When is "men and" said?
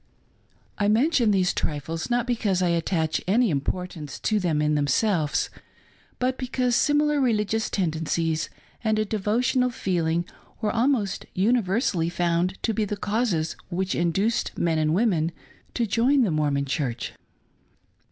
14.57-14.95